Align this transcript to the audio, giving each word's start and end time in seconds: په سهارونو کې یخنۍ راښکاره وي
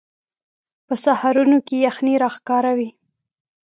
په 0.87 0.93
سهارونو 1.03 1.57
کې 1.67 1.75
یخنۍ 1.87 2.15
راښکاره 2.23 2.71
وي 2.77 2.89